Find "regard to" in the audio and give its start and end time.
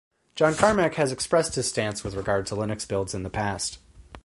2.15-2.55